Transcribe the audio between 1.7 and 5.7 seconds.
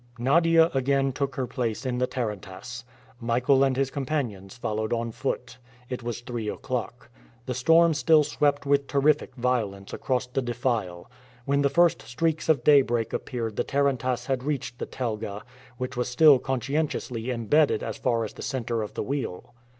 in the tarantass. Michael and his companions followed on foot.